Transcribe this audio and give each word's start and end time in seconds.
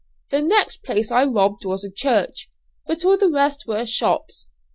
The 0.31 0.41
next 0.41 0.77
place 0.83 1.11
I 1.11 1.25
robbed 1.25 1.63
was 1.63 1.85
a 1.85 1.91
church; 1.91 2.49
but 2.87 3.05
all 3.05 3.19
the 3.19 3.29
rest 3.29 3.65
were 3.67 3.85
shops. 3.85 4.51